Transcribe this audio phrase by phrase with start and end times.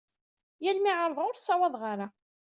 [0.63, 2.07] Yal mi ɛerḍeɣ ur ssawaḍeɣ ara.